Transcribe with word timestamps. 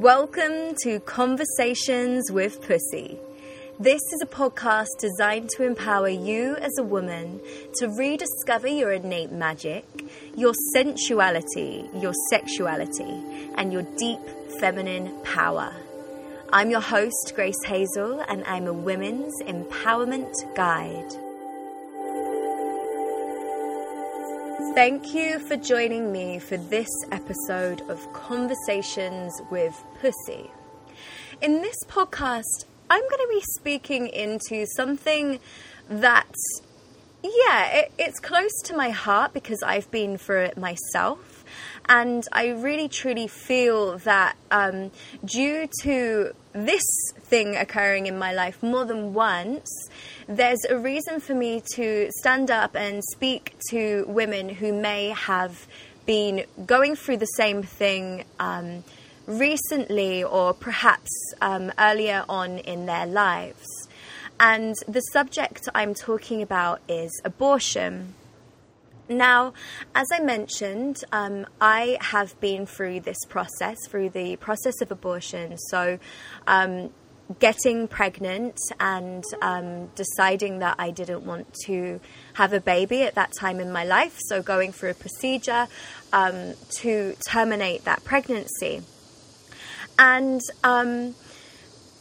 Welcome 0.00 0.74
to 0.84 1.00
Conversations 1.00 2.32
with 2.32 2.62
Pussy. 2.62 3.18
This 3.78 4.00
is 4.00 4.22
a 4.22 4.26
podcast 4.26 4.86
designed 4.98 5.50
to 5.50 5.64
empower 5.64 6.08
you 6.08 6.56
as 6.56 6.72
a 6.78 6.82
woman 6.82 7.42
to 7.74 7.88
rediscover 7.88 8.68
your 8.68 8.92
innate 8.92 9.32
magic, 9.32 9.84
your 10.34 10.54
sensuality, 10.72 11.90
your 11.94 12.14
sexuality, 12.30 13.22
and 13.56 13.70
your 13.70 13.82
deep 13.98 14.20
feminine 14.58 15.14
power. 15.24 15.74
I'm 16.54 16.70
your 16.70 16.80
host, 16.80 17.32
Grace 17.34 17.62
Hazel, 17.66 18.24
and 18.28 18.44
I'm 18.44 18.66
a 18.66 18.72
women's 18.72 19.42
empowerment 19.42 20.32
guide. 20.56 21.12
Thank 24.74 25.12
you 25.12 25.38
for 25.38 25.58
joining 25.58 26.10
me 26.10 26.38
for 26.38 26.56
this 26.56 26.88
episode 27.10 27.82
of 27.90 28.10
Conversations 28.14 29.38
with 29.50 29.84
Pussy. 30.00 30.50
In 31.42 31.60
this 31.60 31.76
podcast, 31.88 32.64
I'm 32.88 33.02
going 33.02 33.20
to 33.20 33.28
be 33.28 33.42
speaking 33.58 34.06
into 34.06 34.64
something 34.64 35.40
that, 35.90 36.32
yeah, 37.22 37.66
it, 37.80 37.92
it's 37.98 38.18
close 38.18 38.62
to 38.64 38.74
my 38.74 38.88
heart 38.88 39.34
because 39.34 39.62
I've 39.62 39.90
been 39.90 40.16
through 40.16 40.44
it 40.44 40.56
myself. 40.56 41.44
And 41.86 42.26
I 42.32 42.48
really 42.48 42.88
truly 42.88 43.28
feel 43.28 43.98
that 43.98 44.36
um, 44.50 44.90
due 45.22 45.68
to 45.82 46.32
this 46.54 47.12
thing 47.18 47.56
occurring 47.56 48.06
in 48.06 48.18
my 48.18 48.32
life 48.32 48.62
more 48.62 48.86
than 48.86 49.12
once, 49.12 49.68
there's 50.26 50.64
a 50.68 50.78
reason 50.78 51.20
for 51.20 51.34
me 51.34 51.62
to 51.74 52.10
stand 52.18 52.50
up 52.50 52.76
and 52.76 53.02
speak 53.12 53.56
to 53.70 54.04
women 54.06 54.48
who 54.48 54.72
may 54.72 55.10
have 55.10 55.66
been 56.06 56.44
going 56.66 56.96
through 56.96 57.18
the 57.18 57.26
same 57.26 57.62
thing 57.62 58.24
um, 58.40 58.84
recently 59.26 60.22
or 60.24 60.52
perhaps 60.52 61.10
um, 61.40 61.72
earlier 61.78 62.24
on 62.28 62.58
in 62.58 62.86
their 62.86 63.06
lives. 63.06 63.66
And 64.40 64.74
the 64.88 65.00
subject 65.00 65.68
I'm 65.74 65.94
talking 65.94 66.42
about 66.42 66.80
is 66.88 67.10
abortion. 67.24 68.14
Now, 69.08 69.52
as 69.94 70.08
I 70.12 70.20
mentioned, 70.20 71.04
um, 71.12 71.46
I 71.60 71.98
have 72.00 72.38
been 72.40 72.66
through 72.66 73.00
this 73.00 73.18
process, 73.28 73.76
through 73.86 74.10
the 74.10 74.36
process 74.36 74.80
of 74.80 74.90
abortion. 74.90 75.58
So, 75.58 75.98
um, 76.46 76.90
getting 77.38 77.88
pregnant 77.88 78.58
and 78.80 79.24
um, 79.40 79.86
deciding 79.94 80.60
that 80.60 80.76
I 80.78 80.90
didn't 80.90 81.24
want 81.24 81.52
to 81.66 82.00
have 82.34 82.52
a 82.52 82.60
baby 82.60 83.02
at 83.02 83.14
that 83.14 83.32
time 83.38 83.60
in 83.60 83.72
my 83.72 83.84
life. 83.84 84.18
So, 84.26 84.42
going 84.42 84.72
through 84.72 84.90
a 84.90 84.94
procedure 84.94 85.68
um, 86.12 86.54
to 86.80 87.14
terminate 87.28 87.84
that 87.84 88.04
pregnancy. 88.04 88.82
And 89.98 90.40
um, 90.64 91.14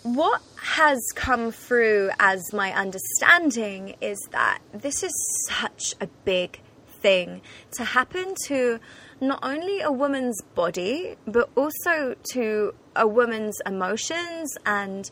what 0.03 0.41
has 0.61 0.99
come 1.15 1.51
through 1.51 2.11
as 2.19 2.53
my 2.53 2.73
understanding 2.73 3.95
is 4.01 4.19
that 4.31 4.59
this 4.73 5.03
is 5.03 5.13
such 5.49 5.95
a 5.99 6.07
big 6.25 6.59
thing 7.01 7.41
to 7.73 7.83
happen 7.83 8.35
to 8.45 8.79
not 9.19 9.39
only 9.43 9.81
a 9.81 9.91
woman's 9.91 10.41
body, 10.55 11.15
but 11.27 11.49
also 11.55 12.15
to 12.31 12.73
a 12.95 13.07
woman's 13.07 13.59
emotions 13.65 14.57
and 14.65 15.09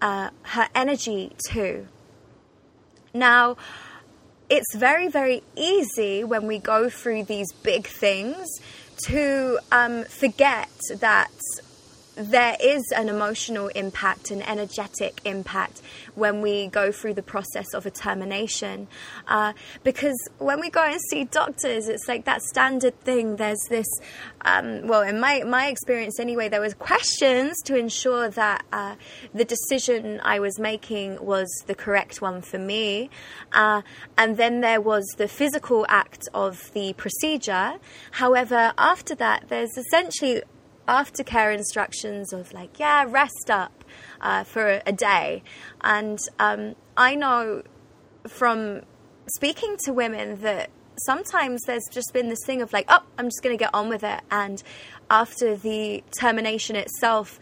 uh, 0.00 0.30
her 0.42 0.68
energy 0.74 1.32
too. 1.48 1.86
Now, 3.14 3.56
it's 4.48 4.74
very, 4.74 5.08
very 5.08 5.42
easy 5.56 6.24
when 6.24 6.46
we 6.46 6.58
go 6.58 6.90
through 6.90 7.24
these 7.24 7.52
big 7.52 7.86
things 7.86 8.48
to 9.04 9.58
um, 9.70 10.04
forget 10.04 10.68
that 10.98 11.30
there 12.14 12.56
is 12.60 12.82
an 12.94 13.08
emotional 13.08 13.68
impact, 13.68 14.30
an 14.30 14.42
energetic 14.42 15.20
impact 15.24 15.80
when 16.14 16.42
we 16.42 16.66
go 16.66 16.92
through 16.92 17.14
the 17.14 17.22
process 17.22 17.72
of 17.72 17.86
a 17.86 17.90
termination. 17.90 18.86
Uh, 19.26 19.52
because 19.82 20.16
when 20.38 20.60
we 20.60 20.68
go 20.68 20.82
and 20.82 21.00
see 21.10 21.24
doctors, 21.24 21.88
it's 21.88 22.08
like 22.08 22.24
that 22.24 22.42
standard 22.42 22.98
thing. 23.00 23.36
There's 23.36 23.62
this, 23.68 23.86
um, 24.42 24.86
well, 24.86 25.02
in 25.02 25.20
my, 25.20 25.42
my 25.44 25.66
experience 25.68 26.20
anyway, 26.20 26.48
there 26.48 26.60
was 26.60 26.74
questions 26.74 27.56
to 27.64 27.76
ensure 27.76 28.28
that 28.30 28.64
uh, 28.72 28.96
the 29.32 29.44
decision 29.44 30.20
I 30.22 30.38
was 30.38 30.58
making 30.58 31.24
was 31.24 31.48
the 31.66 31.74
correct 31.74 32.20
one 32.20 32.42
for 32.42 32.58
me. 32.58 33.08
Uh, 33.52 33.82
and 34.18 34.36
then 34.36 34.60
there 34.60 34.80
was 34.80 35.06
the 35.16 35.28
physical 35.28 35.86
act 35.88 36.28
of 36.34 36.72
the 36.74 36.92
procedure. 36.94 37.74
However, 38.12 38.72
after 38.76 39.14
that, 39.14 39.48
there's 39.48 39.76
essentially 39.78 40.42
aftercare 40.88 41.54
instructions 41.54 42.32
of 42.32 42.52
like, 42.52 42.78
yeah, 42.78 43.04
rest 43.08 43.50
up 43.50 43.84
uh, 44.20 44.44
for 44.44 44.80
a 44.86 44.92
day. 44.92 45.42
And 45.82 46.18
um, 46.38 46.74
I 46.96 47.14
know 47.14 47.62
from 48.26 48.82
speaking 49.26 49.76
to 49.84 49.92
women 49.92 50.40
that 50.42 50.70
sometimes 51.04 51.62
there's 51.62 51.86
just 51.90 52.12
been 52.12 52.28
this 52.28 52.44
thing 52.44 52.62
of 52.62 52.72
like, 52.72 52.86
oh, 52.88 53.02
I'm 53.18 53.26
just 53.26 53.42
going 53.42 53.56
to 53.56 53.62
get 53.62 53.70
on 53.74 53.88
with 53.88 54.04
it. 54.04 54.20
And 54.30 54.62
after 55.10 55.56
the 55.56 56.02
termination 56.18 56.76
itself, 56.76 57.38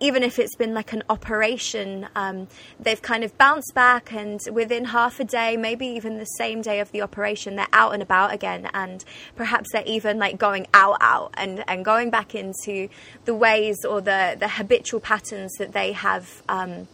even 0.00 0.22
if 0.22 0.38
it's 0.38 0.56
been 0.56 0.72
like 0.72 0.92
an 0.92 1.02
operation, 1.10 2.08
um, 2.16 2.48
they've 2.80 3.02
kind 3.02 3.22
of 3.22 3.36
bounced 3.36 3.74
back, 3.74 4.12
and 4.12 4.40
within 4.50 4.86
half 4.86 5.20
a 5.20 5.24
day, 5.24 5.56
maybe 5.56 5.86
even 5.86 6.18
the 6.18 6.24
same 6.24 6.62
day 6.62 6.80
of 6.80 6.90
the 6.90 7.02
operation, 7.02 7.56
they're 7.56 7.66
out 7.72 7.92
and 7.92 8.02
about 8.02 8.32
again, 8.32 8.68
and 8.72 9.04
perhaps 9.36 9.70
they're 9.72 9.84
even 9.86 10.18
like 10.18 10.38
going 10.38 10.66
out, 10.72 10.96
out, 11.00 11.32
and, 11.34 11.62
and 11.68 11.84
going 11.84 12.10
back 12.10 12.34
into 12.34 12.88
the 13.26 13.34
ways 13.34 13.84
or 13.84 14.00
the, 14.00 14.36
the 14.38 14.48
habitual 14.48 15.00
patterns 15.00 15.52
that 15.58 15.72
they 15.72 15.92
have 15.92 16.42
um, 16.48 16.88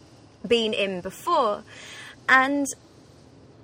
been 0.45 0.73
in 0.73 0.99
before. 1.01 1.63
And 2.29 2.67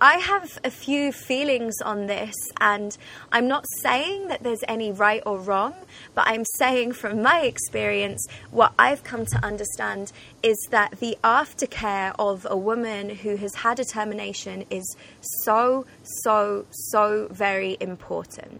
I 0.01 0.17
have 0.17 0.59
a 0.63 0.69
few 0.69 1.11
feelings 1.11 1.75
on 1.83 2.07
this, 2.07 2.35
and 2.59 2.97
I'm 3.31 3.47
not 3.47 3.65
saying 3.81 4.27
that 4.27 4.43
there's 4.43 4.63
any 4.67 4.91
right 4.91 5.23
or 5.25 5.39
wrong, 5.39 5.73
but 6.13 6.25
I'm 6.27 6.43
saying 6.57 6.93
from 6.93 7.21
my 7.21 7.41
experience, 7.41 8.27
what 8.51 8.73
I've 8.77 9.03
come 9.03 9.25
to 9.25 9.45
understand 9.45 10.11
is 10.41 10.57
that 10.71 10.99
the 10.99 11.17
aftercare 11.23 12.13
of 12.19 12.45
a 12.49 12.57
woman 12.57 13.09
who 13.09 13.37
has 13.37 13.55
had 13.55 13.79
a 13.79 13.85
termination 13.85 14.65
is 14.69 14.95
so, 15.43 15.85
so, 16.23 16.65
so 16.71 17.27
very 17.31 17.77
important. 17.79 18.59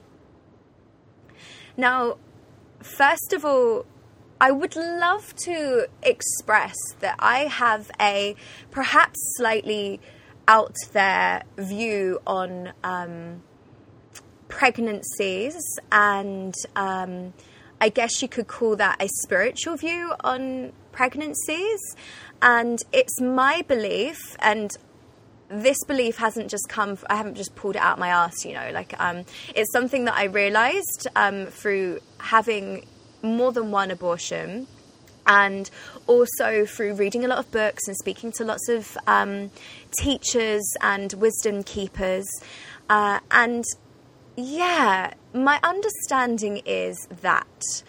Now, 1.75 2.17
first 2.79 3.33
of 3.33 3.44
all, 3.44 3.85
I 4.39 4.51
would 4.51 4.75
love 4.75 5.35
to 5.38 5.88
express 6.01 6.75
that 7.00 7.15
I 7.19 7.45
have 7.45 7.91
a 8.00 8.35
perhaps 8.71 9.19
slightly 9.38 10.00
out 10.48 10.76
their 10.92 11.44
view 11.58 12.20
on 12.26 12.74
um, 12.84 13.44
pregnancies, 14.48 15.62
and 15.92 16.54
um, 16.76 17.34
I 17.80 17.90
guess 17.90 18.22
you 18.22 18.28
could 18.28 18.48
call 18.48 18.76
that 18.78 19.02
a 19.02 19.08
spiritual 19.22 19.78
view 19.78 20.14
on 20.24 20.74
pregnancies. 20.92 21.80
And 22.42 22.80
it's 22.92 23.22
my 23.22 23.64
belief, 23.68 24.18
and 24.40 24.72
this 25.50 25.78
belief 25.86 26.18
hasn't 26.18 26.50
just 26.50 26.68
come. 26.68 26.98
I 27.10 27.16
haven't 27.16 27.36
just 27.36 27.56
pulled 27.56 27.75
it 27.75 27.81
out 27.81 28.00
my 28.00 28.10
ass, 28.10 28.46
you 28.46 28.54
know. 28.54 28.70
Like 28.74 29.00
um, 29.00 29.25
it's 29.56 29.72
something 29.72 30.06
that 30.06 30.16
I 30.16 30.25
realised 30.25 31.08
um, 31.16 31.46
through 31.48 32.00
having 32.20 32.86
more 33.22 33.52
than 33.52 33.72
one 33.72 33.92
abortion 33.92 34.68
and 35.25 35.69
also 36.07 36.66
through 36.66 36.95
reading 36.95 37.23
a 37.23 37.28
lot 37.28 37.39
of 37.39 37.51
books 37.51 37.88
and 37.88 37.95
speaking 37.97 38.31
to 38.34 38.44
lots 38.44 38.67
of 38.69 38.97
um, 39.07 39.51
teachers 40.00 40.63
and 40.81 41.13
wisdom 41.13 41.63
keepers. 41.63 42.28
Uh, 42.89 43.19
and 43.31 43.63
yeah, 44.36 45.13
my 45.33 45.59
understanding 45.63 46.62
is 46.65 47.07
that 47.21 47.83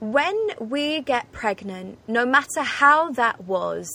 when 0.00 0.36
we 0.60 1.00
get 1.00 1.32
pregnant, 1.32 1.98
no 2.06 2.26
matter 2.26 2.62
how 2.62 3.10
that 3.12 3.44
was, 3.44 3.88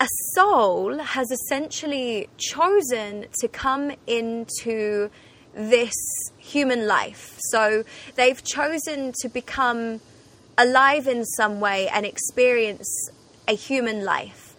a 0.00 0.06
soul 0.34 0.98
has 0.98 1.30
essentially 1.30 2.28
chosen 2.36 3.26
to 3.40 3.48
come 3.48 3.92
into 4.06 5.10
this 5.54 5.94
human 6.38 6.86
life. 6.86 7.36
So 7.38 7.84
they've 8.16 8.42
chosen 8.42 9.12
to 9.20 9.28
become 9.28 10.00
alive 10.58 11.06
in 11.06 11.24
some 11.24 11.60
way 11.60 11.88
and 11.88 12.04
experience 12.06 13.10
a 13.48 13.54
human 13.54 14.04
life. 14.04 14.52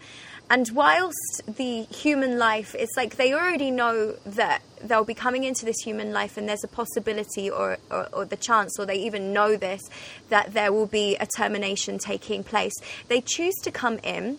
And 0.49 0.69
whilst 0.71 1.41
the 1.47 1.83
human 1.83 2.37
life, 2.37 2.75
it's 2.77 2.95
like 2.95 3.15
they 3.15 3.33
already 3.33 3.71
know 3.71 4.15
that 4.25 4.61
they'll 4.83 5.05
be 5.05 5.13
coming 5.13 5.45
into 5.45 5.65
this 5.65 5.77
human 5.83 6.11
life 6.11 6.37
and 6.37 6.47
there's 6.47 6.63
a 6.63 6.67
possibility 6.67 7.49
or, 7.49 7.77
or, 7.89 8.07
or, 8.13 8.25
the 8.25 8.35
chance, 8.35 8.77
or 8.77 8.85
they 8.85 8.97
even 8.97 9.33
know 9.33 9.55
this, 9.55 9.89
that 10.29 10.53
there 10.53 10.71
will 10.71 10.85
be 10.85 11.15
a 11.15 11.25
termination 11.25 11.97
taking 11.97 12.43
place. 12.43 12.73
They 13.07 13.21
choose 13.21 13.55
to 13.63 13.71
come 13.71 13.99
in. 14.03 14.37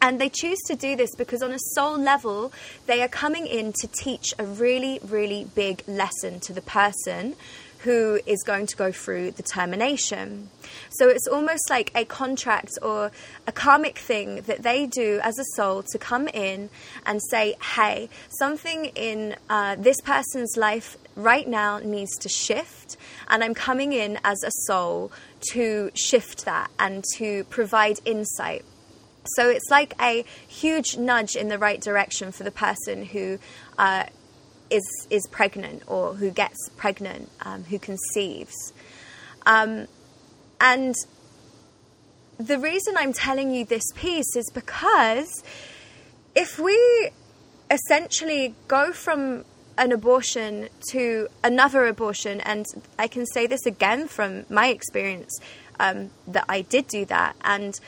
And 0.00 0.20
they 0.20 0.28
choose 0.28 0.58
to 0.66 0.76
do 0.76 0.94
this 0.94 1.14
because, 1.16 1.42
on 1.42 1.52
a 1.52 1.58
soul 1.58 1.96
level, 1.98 2.52
they 2.86 3.02
are 3.02 3.08
coming 3.08 3.46
in 3.46 3.72
to 3.80 3.88
teach 3.88 4.34
a 4.38 4.44
really, 4.44 5.00
really 5.02 5.48
big 5.54 5.82
lesson 5.88 6.38
to 6.40 6.52
the 6.52 6.60
person 6.60 7.34
who 7.80 8.18
is 8.26 8.42
going 8.42 8.66
to 8.66 8.76
go 8.76 8.90
through 8.90 9.32
the 9.32 9.42
termination. 9.42 10.50
So 10.90 11.08
it's 11.08 11.26
almost 11.26 11.70
like 11.70 11.92
a 11.94 12.04
contract 12.04 12.72
or 12.82 13.10
a 13.46 13.52
karmic 13.52 13.98
thing 13.98 14.42
that 14.42 14.62
they 14.62 14.86
do 14.86 15.20
as 15.22 15.38
a 15.38 15.44
soul 15.54 15.82
to 15.92 15.98
come 15.98 16.28
in 16.28 16.70
and 17.04 17.20
say, 17.30 17.56
hey, 17.74 18.08
something 18.28 18.86
in 18.96 19.36
uh, 19.50 19.76
this 19.76 20.00
person's 20.00 20.56
life 20.56 20.96
right 21.14 21.48
now 21.48 21.78
needs 21.78 22.16
to 22.18 22.28
shift, 22.28 22.96
and 23.28 23.42
I'm 23.42 23.54
coming 23.54 23.92
in 23.92 24.18
as 24.24 24.42
a 24.42 24.50
soul 24.66 25.12
to 25.52 25.90
shift 25.94 26.44
that 26.44 26.70
and 26.78 27.04
to 27.16 27.44
provide 27.44 28.00
insight. 28.04 28.64
So 29.34 29.48
it's 29.48 29.70
like 29.70 29.94
a 30.00 30.24
huge 30.46 30.96
nudge 30.96 31.34
in 31.34 31.48
the 31.48 31.58
right 31.58 31.80
direction 31.80 32.30
for 32.32 32.44
the 32.44 32.50
person 32.50 33.04
who 33.04 33.38
uh, 33.76 34.04
is 34.70 35.06
is 35.10 35.26
pregnant 35.30 35.82
or 35.86 36.14
who 36.14 36.30
gets 36.30 36.68
pregnant, 36.76 37.30
um, 37.42 37.64
who 37.64 37.78
conceives. 37.78 38.72
Um, 39.44 39.86
and 40.60 40.94
the 42.38 42.58
reason 42.58 42.96
I'm 42.96 43.12
telling 43.12 43.50
you 43.50 43.64
this 43.64 43.84
piece 43.94 44.36
is 44.36 44.50
because 44.52 45.42
if 46.34 46.58
we 46.58 47.10
essentially 47.70 48.54
go 48.68 48.92
from 48.92 49.44
an 49.78 49.92
abortion 49.92 50.68
to 50.90 51.28
another 51.44 51.86
abortion, 51.86 52.40
and 52.40 52.64
I 52.98 53.08
can 53.08 53.26
say 53.26 53.46
this 53.46 53.66
again 53.66 54.08
from 54.08 54.46
my 54.48 54.68
experience 54.68 55.38
um, 55.78 56.10
that 56.26 56.44
I 56.48 56.62
did 56.62 56.88
do 56.88 57.04
that, 57.06 57.36
and 57.42 57.78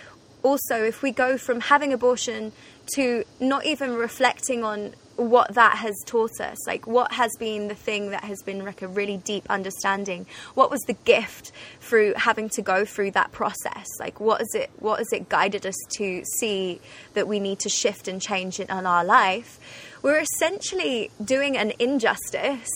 also 0.42 0.82
if 0.82 1.02
we 1.02 1.10
go 1.10 1.38
from 1.38 1.60
having 1.60 1.92
abortion 1.92 2.52
to 2.94 3.24
not 3.40 3.66
even 3.66 3.94
reflecting 3.94 4.64
on 4.64 4.94
what 5.18 5.54
that 5.54 5.76
has 5.76 5.96
taught 6.06 6.40
us 6.40 6.64
like 6.68 6.86
what 6.86 7.10
has 7.12 7.32
been 7.40 7.66
the 7.66 7.74
thing 7.74 8.10
that 8.10 8.22
has 8.22 8.40
been 8.42 8.64
like 8.64 8.82
a 8.82 8.88
really 8.88 9.16
deep 9.16 9.44
understanding. 9.50 10.26
What 10.54 10.70
was 10.70 10.80
the 10.82 10.92
gift 10.92 11.50
through 11.80 12.14
having 12.14 12.48
to 12.50 12.62
go 12.62 12.84
through 12.84 13.10
that 13.12 13.32
process? 13.32 13.86
Like 13.98 14.20
what 14.20 14.40
is 14.40 14.54
it 14.54 14.70
what 14.78 14.98
has 14.98 15.12
it 15.12 15.28
guided 15.28 15.66
us 15.66 15.74
to 15.96 16.22
see 16.38 16.80
that 17.14 17.26
we 17.26 17.40
need 17.40 17.58
to 17.60 17.68
shift 17.68 18.06
and 18.06 18.22
change 18.22 18.60
in 18.60 18.70
our 18.70 19.04
life? 19.04 19.58
We're 20.02 20.20
essentially 20.20 21.10
doing 21.22 21.56
an 21.56 21.72
injustice 21.80 22.70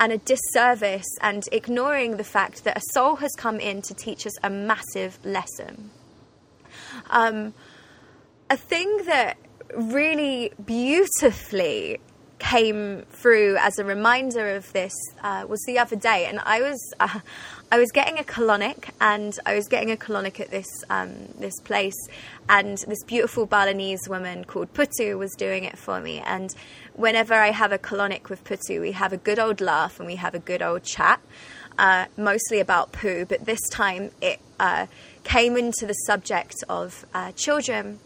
and 0.00 0.12
a 0.12 0.18
disservice 0.18 1.06
and 1.20 1.44
ignoring 1.52 2.16
the 2.16 2.24
fact 2.24 2.64
that 2.64 2.78
a 2.78 2.82
soul 2.92 3.16
has 3.16 3.32
come 3.36 3.60
in 3.60 3.82
to 3.82 3.94
teach 3.94 4.26
us 4.26 4.32
a 4.42 4.48
massive 4.48 5.18
lesson. 5.24 5.90
Um, 7.10 7.52
a 8.48 8.56
thing 8.56 9.04
that 9.04 9.36
really 9.74 10.52
beautifully 10.64 12.00
came 12.42 13.02
through 13.10 13.56
as 13.60 13.78
a 13.78 13.84
reminder 13.84 14.56
of 14.56 14.72
this 14.72 14.92
uh, 15.22 15.46
was 15.48 15.62
the 15.64 15.78
other 15.78 15.96
day, 15.96 16.26
and 16.26 16.40
I 16.44 16.60
was 16.60 16.94
uh, 16.98 17.20
I 17.70 17.78
was 17.78 17.90
getting 17.92 18.18
a 18.18 18.24
colonic, 18.24 18.90
and 19.00 19.38
I 19.46 19.54
was 19.54 19.68
getting 19.68 19.90
a 19.90 19.96
colonic 19.96 20.40
at 20.40 20.50
this 20.50 20.66
um, 20.90 21.12
this 21.38 21.58
place, 21.60 22.08
and 22.48 22.78
this 22.88 23.02
beautiful 23.04 23.46
Balinese 23.46 24.08
woman 24.08 24.44
called 24.44 24.74
Putu 24.74 25.16
was 25.18 25.32
doing 25.36 25.64
it 25.64 25.78
for 25.78 26.00
me. 26.00 26.18
And 26.18 26.54
whenever 26.94 27.34
I 27.34 27.52
have 27.52 27.72
a 27.72 27.78
colonic 27.78 28.28
with 28.28 28.44
Putu, 28.44 28.80
we 28.80 28.92
have 28.92 29.12
a 29.12 29.16
good 29.16 29.38
old 29.38 29.60
laugh 29.60 29.98
and 29.98 30.06
we 30.06 30.16
have 30.16 30.34
a 30.34 30.40
good 30.40 30.62
old 30.62 30.82
chat, 30.82 31.20
uh, 31.78 32.06
mostly 32.16 32.58
about 32.58 32.92
poo. 32.92 33.24
But 33.24 33.46
this 33.46 33.60
time 33.70 34.10
it 34.20 34.40
uh, 34.58 34.86
came 35.22 35.56
into 35.56 35.86
the 35.86 35.94
subject 35.94 36.56
of 36.68 37.06
uh, 37.14 37.32
children 37.32 38.00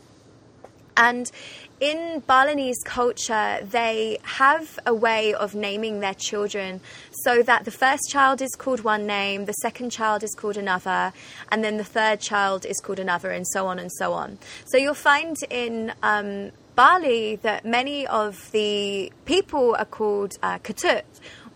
and 0.96 1.30
in 1.78 2.22
Balinese 2.26 2.82
culture, 2.84 3.58
they 3.62 4.18
have 4.22 4.78
a 4.86 4.94
way 4.94 5.34
of 5.34 5.54
naming 5.54 6.00
their 6.00 6.14
children 6.14 6.80
so 7.10 7.42
that 7.42 7.66
the 7.66 7.70
first 7.70 8.08
child 8.10 8.40
is 8.40 8.54
called 8.56 8.80
one 8.80 9.06
name, 9.06 9.44
the 9.44 9.52
second 9.52 9.90
child 9.90 10.22
is 10.22 10.34
called 10.34 10.56
another, 10.56 11.12
and 11.50 11.62
then 11.62 11.76
the 11.76 11.84
third 11.84 12.20
child 12.20 12.64
is 12.64 12.80
called 12.80 12.98
another, 12.98 13.30
and 13.30 13.46
so 13.48 13.66
on 13.66 13.78
and 13.78 13.92
so 13.92 14.14
on. 14.14 14.38
So 14.64 14.78
you'll 14.78 14.94
find 14.94 15.36
in 15.50 15.92
um, 16.02 16.52
Bali 16.76 17.36
that 17.36 17.66
many 17.66 18.06
of 18.06 18.50
the 18.52 19.12
people 19.26 19.76
are 19.78 19.84
called 19.84 20.32
uh, 20.42 20.58
Ketut 20.58 21.02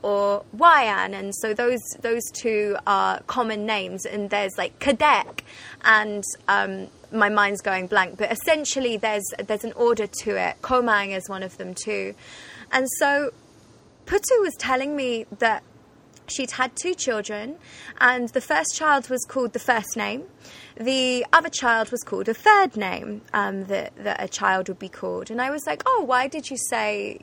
or 0.03 0.45
Wayan, 0.57 1.15
and 1.15 1.35
so 1.35 1.55
those 1.55 1.81
those 2.01 2.23
two 2.33 2.77
are 2.87 3.21
common 3.27 3.65
names. 3.67 4.05
And 4.05 4.29
there's 4.31 4.57
like 4.59 4.79
Kadek 4.81 5.41
and 5.83 6.25
um, 6.49 6.89
my 7.13 7.29
mind's 7.29 7.61
going 7.61 7.87
blank, 7.87 8.17
but 8.19 8.31
essentially 8.33 8.97
there's 8.97 9.25
there's 9.47 9.65
an 9.65 9.73
order 9.73 10.07
to 10.07 10.37
it. 10.37 10.57
Komang 10.63 11.17
is 11.17 11.29
one 11.29 11.43
of 11.43 11.57
them 11.59 11.75
too, 11.75 12.15
and 12.73 12.87
so 12.99 13.33
Putu 14.07 14.41
was 14.41 14.55
telling 14.59 14.97
me 14.97 15.27
that 15.39 15.63
she'd 16.31 16.53
had 16.53 16.75
two 16.77 16.95
children, 16.95 17.57
and 18.01 18.29
the 18.31 18.41
first 18.41 18.75
child 18.75 19.09
was 19.09 19.25
called 19.29 19.53
the 19.53 19.59
first 19.59 19.97
name. 19.97 20.25
The 20.77 21.27
other 21.33 21.49
child 21.49 21.91
was 21.91 22.03
called 22.03 22.29
a 22.29 22.35
third 22.35 22.77
name 22.77 23.23
um, 23.33 23.65
that, 23.65 23.95
that 23.97 24.23
a 24.23 24.29
child 24.29 24.69
would 24.69 24.79
be 24.79 24.89
called. 24.89 25.31
And 25.31 25.41
I 25.41 25.51
was 25.51 25.67
like, 25.67 25.83
oh, 25.87 26.05
why 26.07 26.27
did 26.27 26.51
you 26.51 26.57
say 26.57 27.21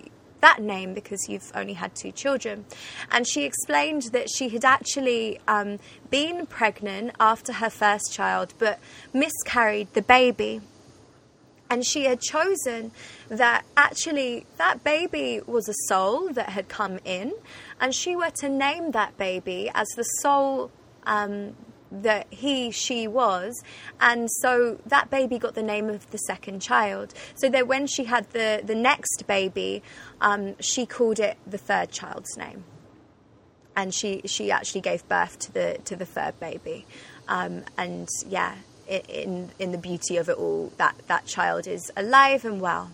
that 0.48 0.62
name 0.62 0.94
because 0.94 1.28
you've 1.28 1.52
only 1.54 1.74
had 1.74 1.94
two 1.94 2.12
children. 2.12 2.66
And 3.12 3.28
she 3.28 3.44
explained 3.44 4.04
that 4.14 4.28
she 4.30 4.48
had 4.50 4.64
actually 4.64 5.40
um, 5.48 5.80
been 6.10 6.46
pregnant 6.46 7.12
after 7.20 7.54
her 7.54 7.70
first 7.70 8.14
child, 8.14 8.54
but 8.58 8.80
miscarried 9.14 9.90
the 9.94 10.02
baby. 10.02 10.62
And 11.70 11.86
she 11.86 12.06
had 12.06 12.22
chosen 12.22 12.92
that 13.28 13.66
actually 13.76 14.46
that 14.58 14.86
baby 14.86 15.42
was 15.46 15.68
a 15.68 15.76
soul 15.90 16.30
that 16.32 16.50
had 16.50 16.70
come 16.70 17.00
in, 17.04 17.34
and 17.82 17.94
she 17.94 18.16
were 18.16 18.32
to 18.40 18.48
name 18.48 18.92
that 18.92 19.18
baby 19.18 19.70
as 19.76 19.88
the 19.98 20.04
soul 20.22 20.72
um, 21.06 21.58
that 21.92 22.28
he, 22.30 22.72
she 22.72 23.07
was. 23.07 23.63
And 24.00 24.30
so 24.42 24.80
that 24.86 25.10
baby 25.10 25.39
got 25.39 25.56
the 25.56 25.63
name 25.63 25.89
of 25.89 26.10
the 26.12 26.18
second 26.18 26.62
child. 26.62 27.13
So 27.36 27.50
that 27.50 27.68
when 27.68 27.88
she 27.88 28.06
had 28.06 28.30
the, 28.31 28.62
the 28.63 28.75
next 28.75 29.25
baby, 29.28 29.84
um, 30.22 30.56
she 30.60 30.86
called 30.86 31.19
it 31.19 31.38
the 31.45 31.57
third 31.57 31.92
child's 31.92 32.36
name. 32.38 32.63
And 33.75 33.94
she, 33.94 34.22
she 34.25 34.51
actually 34.51 34.81
gave 34.81 35.07
birth 35.07 35.38
to 35.39 35.54
the, 35.54 35.80
to 35.86 35.95
the 35.95 36.06
third 36.06 36.39
baby. 36.39 36.86
Um, 37.28 37.63
and 37.78 38.07
yeah, 38.28 38.56
in, 38.88 39.51
in 39.60 39.72
the 39.72 39.78
beauty 39.78 40.18
of 40.18 40.30
it 40.30 40.38
all, 40.38 40.72
that, 40.78 40.95
that 41.07 41.25
child 41.25 41.68
is 41.68 41.92
alive 41.95 42.45
and 42.45 42.60
well. 42.60 42.92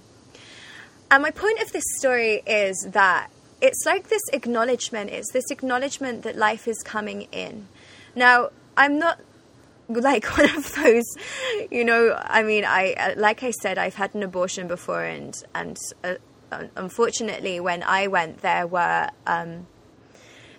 And 1.10 1.22
my 1.22 1.32
point 1.32 1.62
of 1.62 1.72
this 1.72 1.84
story 2.00 2.42
is 2.48 2.88
that 2.90 3.30
it's 3.62 3.86
like 3.86 4.10
this 4.10 4.24
acknowledgement, 4.34 5.12
it's 5.12 5.32
this 5.32 5.52
acknowledgement 5.52 6.24
that 6.24 6.36
life 6.36 6.68
is 6.68 6.82
coming 6.84 7.28
in. 7.32 7.68
Now, 8.16 8.50
I'm 8.78 9.00
not 9.00 9.20
like 9.88 10.26
one 10.38 10.50
of 10.56 10.76
those, 10.76 11.06
you 11.72 11.84
know. 11.84 12.18
I 12.20 12.44
mean, 12.44 12.66
I 12.66 12.94
uh, 12.94 13.14
like 13.18 13.44
I 13.44 13.52
said, 13.52 13.78
I've 13.78 13.96
had 13.96 14.16
an 14.16 14.24
abortion 14.24 14.68
before, 14.68 15.04
and 15.04 15.36
and 15.54 15.78
uh, 16.04 16.16
unfortunately, 16.76 17.60
when 17.60 17.84
I 17.84 18.08
went, 18.08 18.40
there 18.40 18.68
were 18.68 19.10
um, 19.28 19.68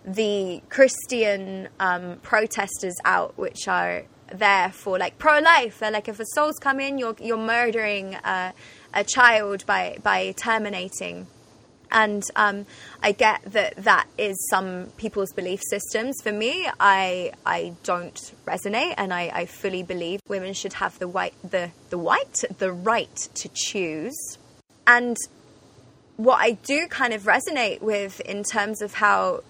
the 0.04 0.62
Christian 0.68 1.68
um, 1.80 2.18
protesters 2.22 2.96
out, 3.04 3.36
which 3.38 3.68
are 3.68 4.04
there 4.32 4.70
for 4.70 4.98
like 4.98 5.18
pro-life. 5.18 5.78
They're 5.78 5.90
like, 5.90 6.08
if 6.08 6.20
a 6.20 6.24
soul's 6.34 6.58
come 6.58 6.80
in, 6.80 6.98
you're 6.98 7.16
you're 7.20 7.36
murdering 7.36 8.16
uh, 8.16 8.52
a 8.92 9.04
child 9.04 9.66
by 9.66 9.98
by 10.02 10.32
terminating 10.32 11.26
and 11.94 12.24
um, 12.34 12.66
I 13.02 13.12
get 13.12 13.40
that 13.52 13.76
that 13.76 14.08
is 14.18 14.36
some 14.50 14.88
people's 14.96 15.32
belief 15.32 15.60
systems. 15.70 16.20
For 16.22 16.32
me, 16.32 16.68
I 16.80 17.32
I 17.46 17.74
don't 17.84 18.34
resonate, 18.44 18.94
and 18.98 19.14
I, 19.14 19.30
I 19.32 19.46
fully 19.46 19.84
believe 19.84 20.20
women 20.28 20.52
should 20.52 20.74
have 20.74 20.98
the 20.98 21.08
white 21.08 21.34
the 21.48 21.70
the 21.90 21.98
white 21.98 22.42
the 22.58 22.72
right 22.72 23.16
to 23.34 23.48
choose. 23.54 24.38
And 24.86 25.16
what 26.16 26.40
I 26.40 26.52
do 26.52 26.86
kind 26.88 27.14
of 27.14 27.22
resonate 27.22 27.80
with 27.80 28.20
in 28.20 28.42
terms 28.42 28.82
of 28.82 28.94
how 28.94 29.42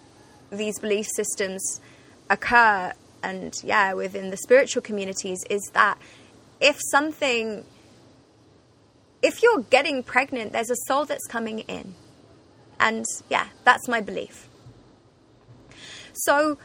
these 0.52 0.78
belief 0.78 1.06
systems 1.16 1.80
occur, 2.28 2.92
and 3.22 3.58
yeah, 3.64 3.94
within 3.94 4.30
the 4.30 4.36
spiritual 4.36 4.82
communities, 4.82 5.42
is 5.48 5.70
that 5.72 5.98
if 6.60 6.78
something 6.90 7.64
if 9.22 9.42
you're 9.42 9.62
getting 9.62 10.02
pregnant, 10.02 10.52
there's 10.52 10.68
a 10.68 10.76
soul 10.86 11.06
that's 11.06 11.26
coming 11.26 11.60
in 11.60 11.94
and 12.84 13.06
yeah, 13.30 13.46
that's 13.64 13.88
my 13.88 14.00
belief. 14.00 14.48
So, 16.12 16.58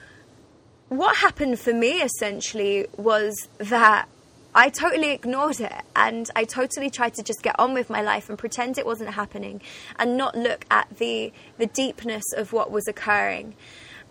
what 0.89 1.17
happened 1.17 1.59
for 1.59 1.73
me 1.73 2.01
essentially 2.01 2.87
was 2.97 3.47
that 3.57 4.07
I 4.53 4.69
totally 4.69 5.11
ignored 5.11 5.61
it 5.61 5.81
and 5.95 6.29
I 6.35 6.43
totally 6.43 6.89
tried 6.89 7.13
to 7.15 7.23
just 7.23 7.41
get 7.41 7.55
on 7.57 7.73
with 7.73 7.89
my 7.89 8.01
life 8.01 8.29
and 8.29 8.37
pretend 8.37 8.77
it 8.77 8.85
wasn't 8.85 9.11
happening 9.11 9.61
and 9.97 10.17
not 10.17 10.35
look 10.35 10.65
at 10.69 10.97
the 10.97 11.31
the 11.57 11.67
deepness 11.67 12.25
of 12.35 12.51
what 12.51 12.69
was 12.69 12.87
occurring. 12.87 13.55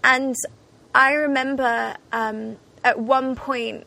And 0.03 0.35
I 0.95 1.12
remember 1.12 1.97
um, 2.11 2.57
at 2.83 2.99
one 2.99 3.37
point 3.37 3.87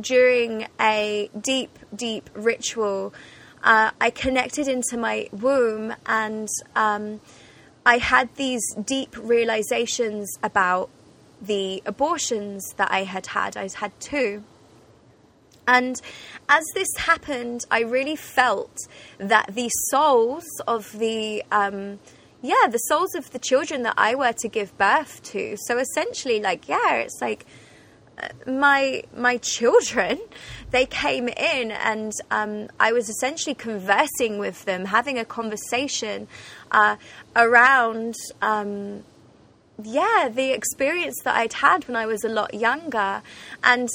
during 0.00 0.66
a 0.78 1.30
deep, 1.40 1.78
deep 1.94 2.28
ritual, 2.34 3.14
uh, 3.62 3.92
I 4.00 4.10
connected 4.10 4.68
into 4.68 4.96
my 4.98 5.28
womb 5.32 5.94
and 6.04 6.48
um, 6.74 7.20
I 7.84 7.98
had 7.98 8.34
these 8.36 8.62
deep 8.74 9.16
realizations 9.18 10.30
about 10.42 10.88
the 11.40 11.82
abortions 11.84 12.64
that 12.76 12.90
I 12.90 13.04
had 13.04 13.28
had. 13.28 13.56
I 13.56 13.68
had 13.74 13.98
two. 13.98 14.44
And 15.66 16.00
as 16.48 16.64
this 16.74 16.88
happened, 16.96 17.64
I 17.70 17.80
really 17.80 18.16
felt 18.16 18.76
that 19.18 19.54
the 19.54 19.68
souls 19.90 20.44
of 20.66 20.98
the, 20.98 21.44
um, 21.50 21.98
yeah, 22.40 22.66
the 22.68 22.78
souls 22.78 23.14
of 23.14 23.30
the 23.30 23.38
children 23.38 23.82
that 23.82 23.94
I 23.96 24.14
were 24.14 24.32
to 24.32 24.48
give 24.48 24.76
birth 24.78 25.22
to. 25.24 25.56
So 25.66 25.78
essentially, 25.78 26.40
like, 26.40 26.68
yeah, 26.68 26.94
it's 26.96 27.18
like 27.20 27.46
uh, 28.18 28.28
my 28.46 29.04
my 29.16 29.38
children. 29.38 30.20
They 30.72 30.86
came 30.86 31.28
in, 31.28 31.70
and 31.70 32.14
um, 32.30 32.68
I 32.80 32.92
was 32.92 33.10
essentially 33.10 33.54
conversing 33.54 34.38
with 34.38 34.64
them, 34.64 34.86
having 34.86 35.18
a 35.18 35.24
conversation 35.26 36.28
uh, 36.72 36.96
around. 37.36 38.16
Um, 38.40 39.04
yeah, 39.82 40.28
the 40.32 40.50
experience 40.50 41.16
that 41.24 41.36
I'd 41.36 41.54
had 41.54 41.86
when 41.86 41.96
I 41.96 42.06
was 42.06 42.24
a 42.24 42.28
lot 42.28 42.54
younger. 42.54 43.22
And 43.62 43.88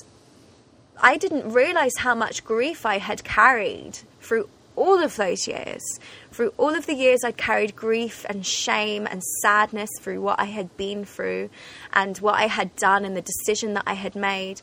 I 1.01 1.17
didn't 1.17 1.51
realize 1.51 1.97
how 1.97 2.15
much 2.15 2.43
grief 2.43 2.85
I 2.85 2.97
had 2.97 3.23
carried 3.23 3.99
through 4.21 4.49
all 4.75 4.99
of 5.03 5.15
those 5.15 5.47
years. 5.47 5.83
Through 6.31 6.53
all 6.57 6.75
of 6.75 6.85
the 6.85 6.93
years, 6.93 7.23
I'd 7.23 7.37
carried 7.37 7.75
grief 7.75 8.25
and 8.29 8.45
shame 8.45 9.07
and 9.09 9.23
sadness 9.41 9.89
through 9.99 10.21
what 10.21 10.39
I 10.39 10.45
had 10.45 10.75
been 10.77 11.03
through 11.03 11.49
and 11.93 12.17
what 12.19 12.35
I 12.35 12.47
had 12.47 12.75
done 12.75 13.03
and 13.03 13.17
the 13.17 13.21
decision 13.21 13.73
that 13.73 13.83
I 13.87 13.93
had 13.93 14.15
made. 14.15 14.61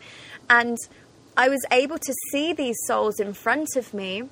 And 0.49 0.79
I 1.37 1.49
was 1.49 1.65
able 1.73 1.99
to 1.99 2.15
see 2.31 2.53
these 2.53 2.77
souls 2.87 3.19
in 3.19 3.35
front 3.35 3.77
of 3.77 3.93
me, 3.93 4.23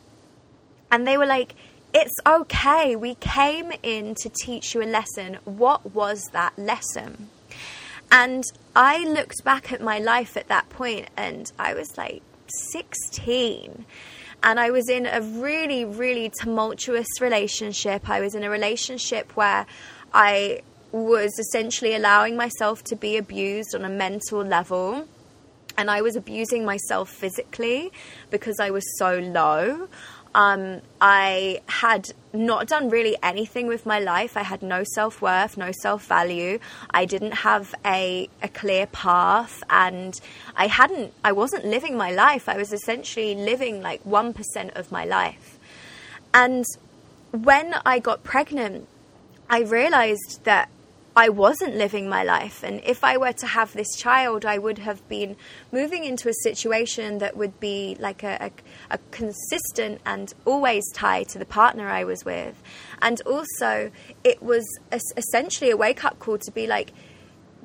and 0.90 1.06
they 1.06 1.18
were 1.18 1.26
like, 1.26 1.54
It's 1.94 2.14
okay. 2.26 2.96
We 2.96 3.16
came 3.16 3.70
in 3.82 4.14
to 4.16 4.30
teach 4.30 4.74
you 4.74 4.82
a 4.82 4.84
lesson. 4.84 5.38
What 5.44 5.94
was 5.94 6.24
that 6.32 6.58
lesson? 6.58 7.28
And 8.10 8.44
I 8.74 9.04
looked 9.04 9.44
back 9.44 9.72
at 9.72 9.82
my 9.82 9.98
life 9.98 10.36
at 10.36 10.48
that 10.48 10.68
point 10.70 11.08
and 11.16 11.50
I 11.58 11.74
was 11.74 11.96
like 11.98 12.22
16 12.70 13.84
and 14.42 14.58
I 14.58 14.70
was 14.70 14.88
in 14.88 15.06
a 15.06 15.20
really, 15.20 15.84
really 15.84 16.30
tumultuous 16.40 17.20
relationship. 17.20 18.08
I 18.08 18.20
was 18.20 18.34
in 18.34 18.42
a 18.42 18.50
relationship 18.50 19.36
where 19.36 19.66
I 20.12 20.62
was 20.90 21.38
essentially 21.38 21.94
allowing 21.94 22.36
myself 22.36 22.82
to 22.84 22.96
be 22.96 23.16
abused 23.16 23.74
on 23.74 23.84
a 23.84 23.88
mental 23.88 24.42
level. 24.44 25.06
And 25.78 25.90
I 25.90 26.02
was 26.02 26.16
abusing 26.16 26.64
myself 26.64 27.08
physically 27.08 27.92
because 28.30 28.60
I 28.60 28.70
was 28.70 28.84
so 28.98 29.18
low. 29.18 29.88
Um, 30.34 30.80
I 31.00 31.60
had 31.66 32.12
not 32.32 32.66
done 32.66 32.88
really 32.88 33.16
anything 33.22 33.66
with 33.66 33.84
my 33.84 33.98
life. 33.98 34.36
I 34.36 34.42
had 34.42 34.62
no 34.62 34.82
self 34.84 35.20
worth, 35.20 35.56
no 35.56 35.72
self 35.72 36.06
value. 36.06 36.58
I 36.90 37.04
didn't 37.04 37.32
have 37.32 37.74
a, 37.84 38.28
a 38.42 38.48
clear 38.48 38.86
path, 38.86 39.62
and 39.68 40.18
I 40.56 40.68
hadn't, 40.68 41.12
I 41.24 41.32
wasn't 41.32 41.64
living 41.64 41.96
my 41.96 42.10
life. 42.10 42.48
I 42.48 42.56
was 42.56 42.72
essentially 42.72 43.34
living 43.34 43.82
like 43.82 44.02
1% 44.04 44.74
of 44.74 44.90
my 44.90 45.04
life. 45.04 45.58
And 46.32 46.64
when 47.30 47.74
I 47.84 47.98
got 47.98 48.24
pregnant, 48.24 48.88
I 49.50 49.60
realized 49.60 50.44
that 50.44 50.70
I 51.14 51.28
wasn't 51.28 51.76
living 51.76 52.08
my 52.08 52.24
life. 52.24 52.62
And 52.62 52.80
if 52.84 53.04
I 53.04 53.18
were 53.18 53.34
to 53.34 53.46
have 53.46 53.74
this 53.74 53.94
child, 53.96 54.46
I 54.46 54.56
would 54.56 54.78
have 54.78 55.06
been 55.08 55.36
moving 55.70 56.04
into 56.04 56.30
a 56.30 56.34
situation 56.42 57.18
that 57.18 57.36
would 57.36 57.60
be 57.60 57.96
like 58.00 58.22
a, 58.22 58.50
a, 58.90 58.94
a, 58.94 58.98
consistent 59.10 60.00
and 60.06 60.32
always 60.46 60.90
tie 60.92 61.24
to 61.24 61.38
the 61.38 61.44
partner 61.44 61.88
I 61.88 62.04
was 62.04 62.24
with. 62.24 62.62
And 63.02 63.20
also, 63.22 63.90
it 64.24 64.42
was 64.42 64.64
essentially 64.90 65.70
a 65.70 65.76
wake 65.76 66.02
up 66.02 66.18
call 66.18 66.38
to 66.38 66.50
be 66.50 66.66
like, 66.66 66.92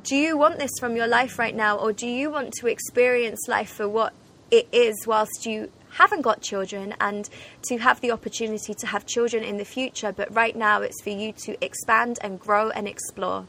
do 0.04 0.16
you 0.16 0.38
want 0.38 0.60
this 0.60 0.72
from 0.80 0.98
your 0.98 1.08
life 1.08 1.40
right 1.40 1.56
now? 1.56 1.78
Or 1.78 1.94
do 1.94 2.08
you 2.08 2.30
want 2.30 2.54
to 2.60 2.68
experience 2.68 3.48
life 3.48 3.70
for 3.70 3.88
what 3.88 4.14
it 4.52 4.68
is 4.74 4.96
whilst 5.08 5.46
you 5.46 5.72
haven't 5.92 6.22
got 6.22 6.42
children 6.42 6.94
and 7.00 7.30
to 7.64 7.78
have 7.78 8.02
the 8.02 8.12
opportunity 8.12 8.74
to 8.74 8.88
have 8.88 9.06
children 9.06 9.44
in 9.44 9.58
the 9.58 9.66
future, 9.66 10.12
but 10.12 10.34
right 10.34 10.56
now 10.56 10.82
it's 10.82 11.02
for 11.02 11.10
you 11.10 11.32
to 11.46 11.64
expand 11.64 12.20
and 12.22 12.40
grow 12.40 12.70
and 12.70 12.88
explore. 12.88 13.46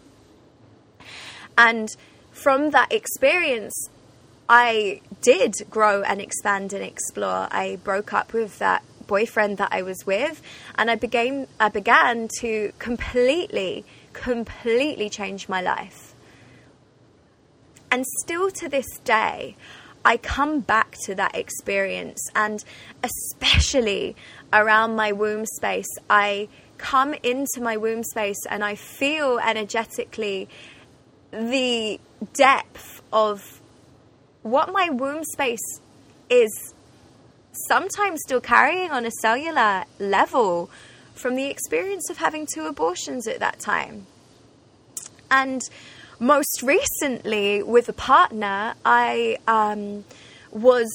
And 1.56 1.88
from 2.30 2.70
that 2.70 2.92
experience, 2.92 3.88
I 4.48 5.00
did 5.20 5.54
grow 5.68 6.02
and 6.02 6.20
expand 6.20 6.72
and 6.72 6.82
explore. 6.82 7.48
I 7.50 7.78
broke 7.82 8.12
up 8.12 8.32
with 8.32 8.58
that 8.60 8.82
boyfriend 9.06 9.58
that 9.58 9.70
I 9.72 9.82
was 9.82 10.06
with, 10.06 10.40
and 10.76 10.90
I 10.90 10.94
began 10.94 11.48
I 11.58 11.68
began 11.68 12.28
to 12.40 12.72
completely, 12.78 13.84
completely 14.12 15.10
change 15.10 15.48
my 15.48 15.60
life. 15.60 16.14
And 17.90 18.04
still 18.20 18.50
to 18.52 18.68
this 18.68 18.86
day, 19.02 19.56
I 20.08 20.16
come 20.16 20.60
back 20.60 20.96
to 21.04 21.14
that 21.16 21.36
experience, 21.36 22.18
and 22.34 22.64
especially 23.04 24.16
around 24.54 24.96
my 24.96 25.12
womb 25.12 25.44
space, 25.44 25.90
I 26.08 26.48
come 26.78 27.12
into 27.22 27.60
my 27.60 27.76
womb 27.76 28.02
space 28.02 28.38
and 28.48 28.64
I 28.64 28.74
feel 28.74 29.38
energetically 29.38 30.48
the 31.30 32.00
depth 32.32 33.02
of 33.12 33.60
what 34.40 34.72
my 34.72 34.88
womb 34.88 35.24
space 35.24 35.82
is 36.30 36.72
sometimes 37.68 38.22
still 38.24 38.40
carrying 38.40 38.90
on 38.90 39.04
a 39.04 39.10
cellular 39.20 39.84
level 39.98 40.70
from 41.12 41.34
the 41.34 41.50
experience 41.50 42.08
of 42.08 42.16
having 42.16 42.46
two 42.46 42.64
abortions 42.64 43.26
at 43.26 43.40
that 43.40 43.60
time. 43.60 44.06
And 45.30 45.60
most 46.18 46.62
recently 46.62 47.62
with 47.62 47.88
a 47.88 47.92
partner, 47.92 48.74
I 48.84 49.38
um, 49.46 50.04
was, 50.50 50.88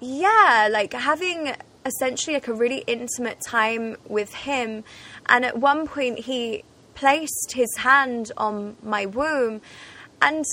yeah, 0.00 0.68
like 0.70 0.92
having 0.92 1.54
essentially 1.86 2.34
like 2.34 2.48
a 2.48 2.54
really 2.54 2.84
intimate 2.86 3.40
time 3.40 3.96
with 4.06 4.34
him. 4.34 4.84
And 5.26 5.44
at 5.44 5.58
one 5.58 5.86
point, 5.86 6.20
he 6.20 6.64
placed 6.94 7.52
his 7.54 7.74
hand 7.78 8.32
on 8.36 8.76
my 8.82 9.06
womb 9.06 9.60
and 10.20 10.44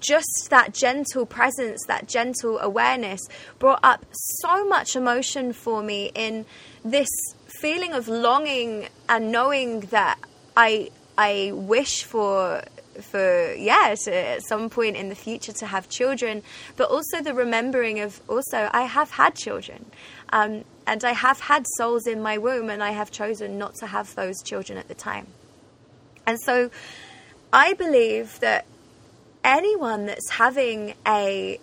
just 0.00 0.48
that 0.50 0.72
gentle 0.72 1.26
presence, 1.26 1.84
that 1.86 2.06
gentle 2.06 2.58
awareness 2.58 3.20
brought 3.58 3.80
up 3.82 4.04
so 4.12 4.66
much 4.66 4.96
emotion 4.96 5.52
for 5.52 5.82
me 5.82 6.10
in 6.14 6.46
this 6.84 7.08
feeling 7.46 7.92
of 7.92 8.08
longing 8.08 8.88
and 9.08 9.30
knowing 9.30 9.80
that 9.80 10.18
I 10.56 10.90
I 11.16 11.52
wish 11.54 12.02
for 12.02 12.62
for 13.00 13.54
yeah 13.54 13.94
at 14.06 14.42
some 14.46 14.70
point 14.70 14.96
in 14.96 15.08
the 15.08 15.14
future 15.14 15.52
to 15.52 15.66
have 15.66 15.88
children 15.88 16.42
but 16.76 16.90
also 16.90 17.20
the 17.20 17.34
remembering 17.34 18.00
of 18.00 18.20
also 18.28 18.68
i 18.72 18.82
have 18.82 19.10
had 19.10 19.34
children. 19.34 19.84
Um, 20.32 20.64
and 20.86 21.04
i 21.04 21.12
have 21.12 21.40
had 21.40 21.66
souls 21.76 22.06
in 22.06 22.22
my 22.22 22.38
womb 22.38 22.70
and 22.70 22.82
i 22.82 22.90
have 22.90 23.10
chosen 23.10 23.58
not 23.58 23.74
to 23.76 23.86
have 23.86 24.14
those 24.14 24.42
children 24.42 24.78
at 24.78 24.88
the 24.88 24.94
time. 24.94 25.26
And 26.26 26.38
so 26.40 26.70
i 27.52 27.74
believe 27.74 28.40
that 28.40 28.66
anyone 29.44 30.06
that's 30.06 30.30
having 30.30 30.94
a 31.06 31.60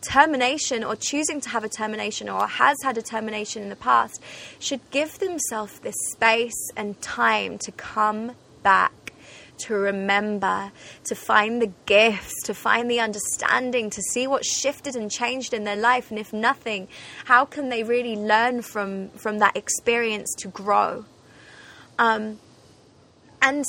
termination 0.00 0.84
or 0.84 0.96
choosing 0.96 1.40
to 1.40 1.48
have 1.48 1.64
a 1.64 1.68
termination 1.68 2.28
or 2.28 2.46
has 2.46 2.76
had 2.82 2.96
a 2.98 3.02
termination 3.02 3.62
in 3.62 3.68
the 3.68 3.76
past 3.76 4.22
should 4.58 4.80
give 4.90 5.18
themselves 5.18 5.78
this 5.80 5.96
space 6.12 6.70
and 6.76 7.00
time 7.00 7.58
to 7.58 7.72
come 7.72 8.32
back 8.62 8.92
to 9.60 9.74
remember, 9.74 10.72
to 11.04 11.14
find 11.14 11.60
the 11.60 11.72
gifts, 11.86 12.42
to 12.44 12.54
find 12.54 12.90
the 12.90 13.00
understanding, 13.00 13.90
to 13.90 14.02
see 14.02 14.26
what 14.26 14.44
shifted 14.44 14.96
and 14.96 15.10
changed 15.10 15.52
in 15.52 15.64
their 15.64 15.76
life. 15.76 16.10
And 16.10 16.18
if 16.18 16.32
nothing, 16.32 16.88
how 17.24 17.44
can 17.44 17.68
they 17.68 17.82
really 17.82 18.16
learn 18.16 18.62
from, 18.62 19.08
from 19.10 19.38
that 19.38 19.56
experience 19.56 20.34
to 20.38 20.48
grow? 20.48 21.04
Um, 21.98 22.38
and 23.42 23.64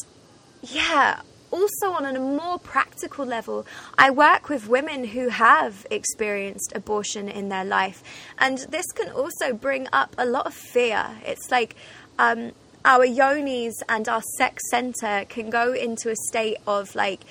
yeah, 0.62 1.22
also 1.52 1.92
on 1.92 2.06
a 2.06 2.20
more 2.20 2.60
practical 2.60 3.26
level, 3.26 3.66
I 3.98 4.12
work 4.12 4.50
with 4.50 4.68
women 4.68 5.04
who 5.04 5.30
have 5.30 5.86
experienced 5.90 6.74
abortion 6.76 7.28
in 7.28 7.50
their 7.50 7.66
life. 7.66 8.04
And 8.38 8.60
this 8.70 8.86
can 8.92 9.10
also 9.12 9.54
bring 9.54 9.88
up 9.92 10.16
a 10.18 10.26
lot 10.26 10.46
of 10.46 10.54
fear. 10.54 11.18
It's 11.26 11.50
like, 11.50 11.76
um, 12.18 12.52
our 12.86 13.06
yonis 13.06 13.74
and 13.88 14.08
our 14.08 14.22
sex 14.38 14.64
center 14.70 15.26
can 15.28 15.50
go 15.50 15.74
into 15.74 16.10
a 16.10 16.16
state 16.16 16.58
of 16.66 16.96
like 16.96 17.22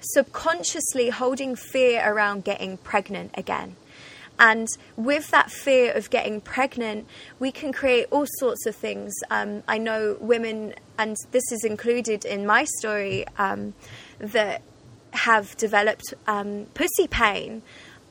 subconsciously 0.00 1.10
holding 1.10 1.54
fear 1.54 2.02
around 2.04 2.44
getting 2.44 2.76
pregnant 2.78 3.32
again. 3.34 3.76
And 4.38 4.68
with 4.96 5.30
that 5.32 5.50
fear 5.50 5.92
of 5.92 6.08
getting 6.08 6.40
pregnant, 6.40 7.06
we 7.38 7.52
can 7.52 7.74
create 7.74 8.06
all 8.10 8.26
sorts 8.38 8.64
of 8.64 8.74
things. 8.74 9.12
Um, 9.30 9.62
I 9.68 9.76
know 9.76 10.16
women, 10.18 10.74
and 10.98 11.14
this 11.30 11.52
is 11.52 11.62
included 11.62 12.24
in 12.24 12.46
my 12.46 12.64
story, 12.78 13.26
um, 13.36 13.74
that 14.18 14.62
have 15.12 15.54
developed 15.58 16.14
um, 16.26 16.66
pussy 16.72 17.06
pain 17.06 17.60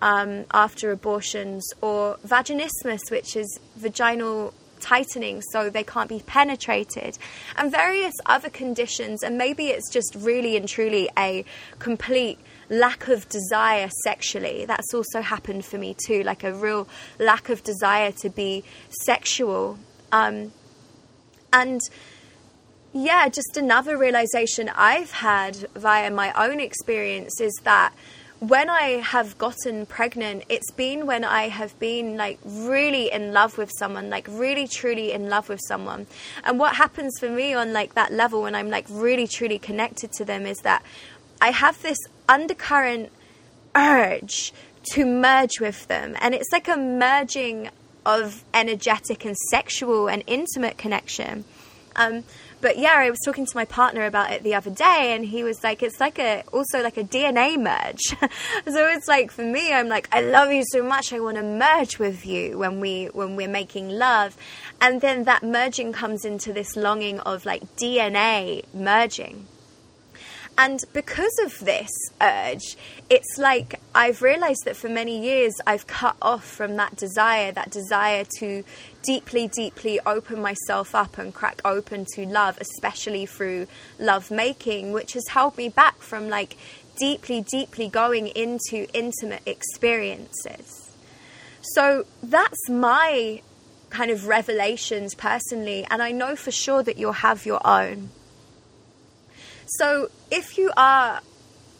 um, 0.04 0.46
after 0.52 0.92
abortions, 0.92 1.68
or 1.82 2.18
vaginismus, 2.26 3.10
which 3.10 3.36
is 3.36 3.60
vaginal 3.76 4.54
tightening 4.80 5.42
so 5.42 5.70
they 5.70 5.84
can't 5.84 6.10
be 6.10 6.22
penetrated, 6.26 7.18
and 7.58 7.72
various 7.72 8.14
other 8.26 8.50
conditions. 8.50 9.24
And 9.24 9.38
maybe 9.38 9.68
it's 9.68 9.92
just 9.92 10.16
really 10.16 10.56
and 10.58 10.68
truly 10.68 11.10
a 11.18 11.46
complete 11.80 12.40
lack 12.70 13.08
of 13.08 13.28
desire 13.30 13.90
sexually. 14.04 14.66
That's 14.66 14.94
also 14.94 15.22
happened 15.22 15.66
for 15.66 15.78
me 15.78 15.96
too, 16.06 16.24
like 16.24 16.44
a 16.44 16.54
real 16.54 16.88
lack 17.20 17.50
of 17.50 17.64
desire 17.64 18.12
to 18.14 18.30
be 18.30 18.64
sexual. 19.06 19.78
Um, 20.12 20.52
and 21.52 21.82
yeah, 22.94 23.30
just 23.30 23.58
another 23.58 23.98
realization 23.98 24.70
I've 24.76 25.12
had 25.12 25.56
via 25.76 26.10
my 26.12 26.32
own 26.34 26.60
experience 26.60 27.40
is 27.40 27.54
that 27.64 27.94
when 28.40 28.70
I 28.70 29.02
have 29.02 29.38
gotten 29.38 29.86
pregnant, 29.86 30.44
it's 30.48 30.72
been 30.72 31.06
when 31.06 31.26
I 31.26 31.50
have 31.50 31.78
been 31.78 32.16
like 32.16 32.40
really 32.46 33.12
in 33.12 33.34
love 33.34 33.58
with 33.58 33.70
someone, 33.78 34.10
like 34.10 34.28
really 34.30 34.68
truly 34.68 35.12
in 35.12 35.28
love 35.28 35.50
with 35.50 35.60
someone. 35.68 36.08
And 36.46 36.58
what 36.58 36.76
happens 36.76 37.20
for 37.20 37.30
me 37.30 37.54
on 37.54 37.74
like 37.74 37.96
that 37.96 38.14
level 38.14 38.42
when 38.42 38.56
I'm 38.56 38.70
like 38.70 38.86
really 38.90 39.28
truly 39.28 39.60
connected 39.60 40.14
to 40.14 40.26
them 40.26 40.46
is 40.46 40.60
that 40.60 40.84
I 41.42 41.52
have 41.52 41.82
this 41.82 41.98
undercurrent 42.30 43.12
urge 43.76 44.54
to 44.94 45.06
merge 45.06 45.60
with 45.60 45.88
them. 45.88 46.16
And 46.22 46.34
it's 46.34 46.52
like 46.52 46.70
a 46.70 46.78
merging 46.78 47.70
of 48.06 48.46
energetic 48.54 49.26
and 49.26 49.36
sexual 49.50 50.08
and 50.08 50.24
intimate 50.28 50.78
connection. 50.78 51.44
Um, 51.98 52.24
but 52.62 52.78
yeah, 52.78 52.96
I 52.98 53.10
was 53.10 53.20
talking 53.24 53.46
to 53.46 53.56
my 53.56 53.66
partner 53.66 54.06
about 54.06 54.32
it 54.32 54.44
the 54.44 54.56
other 54.56 54.70
day, 54.70 55.14
and 55.16 55.26
he 55.26 55.44
was 55.44 55.64
like, 55.64 55.82
"It's 55.84 56.00
like 56.00 56.20
a 56.20 56.44
also 56.52 56.82
like 56.82 56.98
a 56.98 57.04
DNA 57.04 57.58
merge." 57.58 58.02
so 58.68 58.88
it's 58.88 59.08
like 59.08 59.32
for 59.32 59.44
me, 59.44 59.74
I'm 59.74 59.88
like, 59.88 60.08
"I 60.12 60.22
love 60.22 60.52
you 60.52 60.64
so 60.72 60.84
much, 60.84 61.14
I 61.14 61.20
want 61.20 61.38
to 61.38 61.44
merge 61.44 62.00
with 62.00 62.26
you 62.26 62.58
when 62.58 62.80
we 62.80 63.06
when 63.08 63.36
we're 63.36 63.48
making 63.48 63.90
love," 63.90 64.36
and 64.82 65.02
then 65.02 65.24
that 65.24 65.44
merging 65.44 65.94
comes 65.94 66.26
into 66.26 66.54
this 66.54 66.76
longing 66.76 67.20
of 67.22 67.46
like 67.46 67.64
DNA 67.76 68.64
merging. 68.74 69.48
And 70.62 70.84
because 70.92 71.40
of 71.40 71.58
this 71.62 71.90
urge, 72.22 72.76
it's 73.10 73.38
like 73.38 73.80
I've 73.96 74.22
realized 74.22 74.66
that 74.66 74.76
for 74.76 74.90
many 74.90 75.18
years 75.18 75.54
I've 75.66 75.88
cut 75.88 76.18
off 76.22 76.44
from 76.44 76.76
that 76.76 76.98
desire, 76.98 77.54
that 77.54 77.72
desire 77.72 78.26
to 78.40 78.66
deeply, 79.02 79.48
deeply 79.48 80.02
open 80.06 80.42
myself 80.42 80.94
up 80.94 81.18
and 81.18 81.34
crack 81.34 81.62
open 81.64 82.04
to 82.16 82.26
love, 82.26 82.58
especially 82.60 83.26
through 83.26 83.68
love 84.00 84.32
making, 84.32 84.92
which 84.92 85.14
has 85.14 85.30
held 85.30 85.56
me 85.56 85.70
back 85.70 86.00
from 86.00 86.28
like 86.28 86.58
deeply, 86.98 87.40
deeply 87.40 87.88
going 87.88 88.28
into 88.28 88.86
intimate 88.94 89.44
experiences. 89.46 90.92
So 91.62 92.06
that's 92.22 92.70
my 92.70 93.42
kind 93.92 94.12
of 94.12 94.28
revelations 94.28 95.16
personally, 95.16 95.88
and 95.90 96.02
I 96.02 96.12
know 96.12 96.36
for 96.36 96.52
sure 96.52 96.84
that 96.84 96.98
you'll 96.98 97.14
have 97.14 97.46
your 97.46 97.66
own. 97.66 98.10
So 99.78 100.10
if 100.32 100.58
you 100.58 100.72
are 100.76 101.22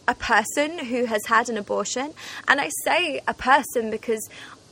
a 0.06 0.14
person 0.14 0.78
who 0.78 1.06
has 1.06 1.26
had 1.26 1.48
an 1.48 1.56
abortion, 1.56 2.14
and 2.46 2.60
I 2.60 2.70
say 2.84 3.20
a 3.26 3.34
person 3.34 3.90
because 3.90 4.28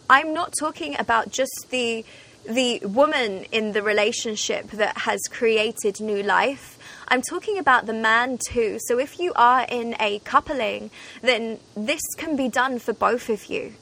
I'm 0.08 0.32
not 0.32 0.54
talking 0.58 0.96
about 0.98 1.32
just 1.32 1.66
the 1.70 2.04
the 2.48 2.78
woman 2.86 3.44
in 3.52 3.72
the 3.72 3.82
relationship 3.82 4.70
that 4.70 4.96
has 4.98 5.20
created 5.30 6.00
new 6.00 6.22
life. 6.22 6.78
I'm 7.08 7.20
talking 7.20 7.58
about 7.58 7.84
the 7.84 7.92
man 7.92 8.38
too. 8.38 8.78
So 8.86 8.98
if 8.98 9.18
you 9.18 9.32
are 9.36 9.66
in 9.68 9.96
a 10.00 10.20
coupling, 10.20 10.90
then 11.20 11.58
this 11.76 12.00
can 12.16 12.36
be 12.36 12.48
done 12.48 12.78
for 12.78 12.94
both 12.94 13.28
of 13.28 13.46
you 13.46 13.74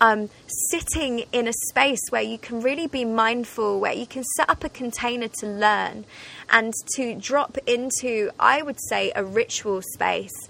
um, 0.00 0.28
sitting 0.70 1.24
in 1.32 1.48
a 1.48 1.52
space 1.68 2.00
where 2.10 2.22
you 2.22 2.38
can 2.38 2.60
really 2.60 2.86
be 2.86 3.04
mindful, 3.04 3.80
where 3.80 3.92
you 3.92 4.06
can 4.06 4.24
set 4.36 4.48
up 4.48 4.64
a 4.64 4.68
container 4.68 5.28
to 5.28 5.46
learn 5.46 6.04
and 6.50 6.74
to 6.94 7.14
drop 7.14 7.58
into, 7.66 8.30
I 8.38 8.62
would 8.62 8.78
say, 8.88 9.12
a 9.14 9.24
ritual 9.24 9.82
space 9.94 10.48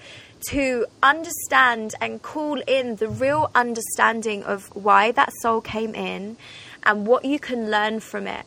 to 0.51 0.87
understand 1.03 1.95
and 2.01 2.23
call 2.23 2.61
in 2.67 2.97
the 2.97 3.09
real 3.09 3.51
understanding 3.55 4.45
of 4.45 4.67
why 4.77 5.11
that 5.13 5.33
soul 5.41 5.61
came 5.61 5.95
in 5.95 6.37
and 6.83 7.07
what 7.07 7.25
you 7.25 7.39
can 7.39 7.71
learn 7.71 8.01
from 8.01 8.27
it 8.27 8.45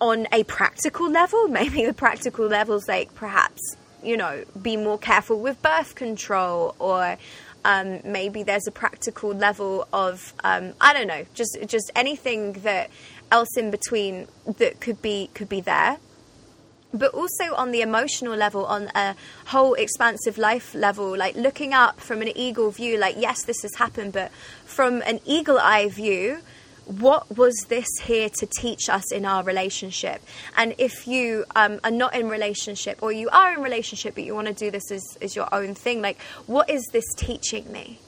on 0.00 0.26
a 0.32 0.44
practical 0.44 1.10
level. 1.10 1.48
Maybe 1.48 1.84
the 1.84 1.94
practical 1.94 2.46
levels, 2.46 2.88
like 2.88 3.14
perhaps, 3.14 3.60
you 4.02 4.16
know, 4.16 4.44
be 4.60 4.76
more 4.76 4.98
careful 4.98 5.40
with 5.40 5.60
birth 5.62 5.94
control 5.94 6.74
or 6.78 7.16
um, 7.64 8.00
maybe 8.04 8.42
there's 8.42 8.66
a 8.66 8.70
practical 8.70 9.30
level 9.30 9.88
of 9.92 10.34
um, 10.44 10.74
I 10.80 10.92
don't 10.92 11.06
know, 11.06 11.24
just 11.34 11.58
just 11.66 11.90
anything 11.94 12.52
that 12.64 12.90
else 13.30 13.56
in 13.56 13.70
between 13.70 14.28
that 14.58 14.80
could 14.80 15.00
be 15.02 15.30
could 15.34 15.48
be 15.48 15.60
there. 15.60 15.98
But 16.92 17.12
also 17.12 17.54
on 17.56 17.72
the 17.72 17.80
emotional 17.80 18.36
level, 18.36 18.66
on 18.66 18.88
a 18.94 19.16
whole 19.46 19.74
expansive 19.74 20.38
life 20.38 20.74
level, 20.74 21.16
like 21.16 21.34
looking 21.34 21.74
up 21.74 21.98
from 22.00 22.22
an 22.22 22.30
eagle 22.36 22.70
view, 22.70 22.98
like 22.98 23.16
yes, 23.18 23.44
this 23.44 23.62
has 23.62 23.74
happened, 23.76 24.12
but 24.12 24.30
from 24.64 25.02
an 25.02 25.18
eagle 25.24 25.58
eye 25.58 25.88
view, 25.88 26.38
what 26.86 27.36
was 27.36 27.54
this 27.68 27.86
here 28.02 28.28
to 28.28 28.46
teach 28.46 28.88
us 28.88 29.12
in 29.12 29.24
our 29.24 29.42
relationship? 29.42 30.22
And 30.56 30.74
if 30.78 31.06
you 31.06 31.44
um, 31.56 31.80
are 31.82 31.90
not 31.90 32.14
in 32.14 32.28
relationship 32.28 33.02
or 33.02 33.12
you 33.12 33.28
are 33.30 33.54
in 33.54 33.62
relationship 33.62 34.14
but 34.14 34.24
you 34.24 34.34
want 34.34 34.48
to 34.48 34.54
do 34.54 34.70
this 34.70 34.90
as, 34.90 35.02
as 35.22 35.34
your 35.36 35.52
own 35.54 35.74
thing, 35.74 36.02
like 36.02 36.20
what 36.46 36.68
is 36.68 36.86
this 36.92 37.04
teaching 37.16 37.70
me? 37.72 38.00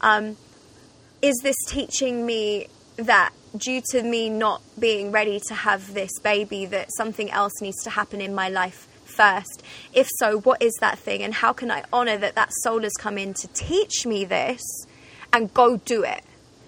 Um, 0.00 0.36
is 1.22 1.34
this 1.42 1.56
teaching 1.66 2.26
me 2.26 2.68
that 2.96 3.32
due 3.56 3.82
to 3.90 4.02
me 4.02 4.28
not 4.28 4.62
being 4.78 5.10
ready 5.10 5.40
to 5.48 5.54
have 5.54 5.94
this 5.94 6.18
baby 6.20 6.66
that 6.66 6.88
something 6.96 7.30
else 7.30 7.60
needs 7.60 7.82
to 7.84 7.90
happen 7.90 8.20
in 8.20 8.34
my 8.34 8.48
life 8.48 8.86
first? 9.04 9.62
If 9.92 10.08
so, 10.18 10.40
what 10.40 10.62
is 10.62 10.74
that 10.80 10.98
thing 10.98 11.22
and 11.22 11.34
how 11.34 11.52
can 11.52 11.70
I 11.70 11.84
honor 11.92 12.16
that 12.18 12.34
that 12.34 12.50
soul 12.62 12.82
has 12.82 12.92
come 12.92 13.18
in 13.18 13.34
to 13.34 13.48
teach 13.48 14.06
me 14.06 14.24
this 14.24 14.62
and 15.32 15.52
go 15.52 15.78
do 15.78 16.02
it? 16.04 16.22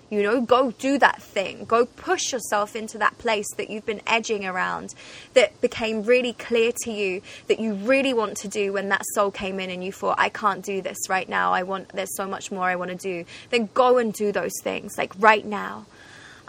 You 0.08 0.22
know, 0.22 0.40
go 0.40 0.70
do 0.70 0.98
that 0.98 1.20
thing. 1.20 1.64
Go 1.64 1.84
push 1.84 2.32
yourself 2.32 2.76
into 2.76 2.98
that 2.98 3.18
place 3.18 3.46
that 3.56 3.70
you've 3.70 3.86
been 3.86 4.02
edging 4.06 4.46
around, 4.46 4.94
that 5.34 5.60
became 5.60 6.04
really 6.04 6.32
clear 6.32 6.72
to 6.84 6.92
you 6.92 7.22
that 7.48 7.58
you 7.58 7.74
really 7.74 8.14
want 8.14 8.36
to 8.38 8.48
do 8.48 8.72
when 8.72 8.88
that 8.90 9.02
soul 9.14 9.30
came 9.30 9.58
in 9.58 9.68
and 9.68 9.82
you 9.82 9.90
thought, 9.92 10.16
I 10.18 10.28
can't 10.28 10.64
do 10.64 10.80
this 10.80 11.08
right 11.08 11.28
now. 11.28 11.52
I 11.52 11.64
want, 11.64 11.88
there's 11.88 12.14
so 12.16 12.26
much 12.26 12.52
more 12.52 12.64
I 12.64 12.76
want 12.76 12.90
to 12.92 12.96
do. 12.96 13.24
Then 13.50 13.68
go 13.74 13.98
and 13.98 14.12
do 14.12 14.30
those 14.30 14.54
things, 14.62 14.96
like 14.96 15.12
right 15.18 15.44
now. 15.44 15.86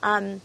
Um, 0.04 0.42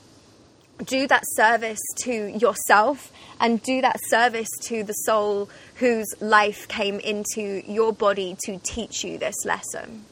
do 0.85 1.07
that 1.07 1.22
service 1.35 1.81
to 2.03 2.12
yourself 2.38 3.12
and 3.40 3.62
do 3.62 3.81
that 3.83 4.01
service 4.09 4.48
to 4.62 4.83
the 4.83 4.92
soul 4.92 5.48
whose 5.77 6.07
life 6.20 6.66
came 6.68 6.98
into 7.01 7.62
your 7.70 7.92
body 7.92 8.37
to 8.44 8.59
teach 8.59 9.05
you 9.05 9.18
this 9.18 9.44
lesson. 9.44 10.07